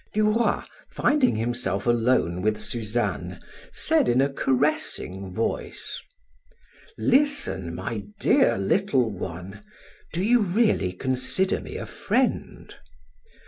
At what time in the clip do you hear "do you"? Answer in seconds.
10.11-10.39